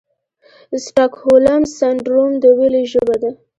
[0.85, 3.29] سټاکهولم سنډروم د ویرې ژبه ده.